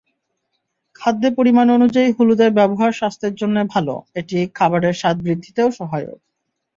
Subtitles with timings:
[0.95, 6.19] খাদ্যে পরিমাণ অনুযায়ী হলুদের ব্যবহার স্বাস্থ্যের জন্য ভালো, এটি খাবারের স্বাদ বৃদ্ধিতেও সহায়ক।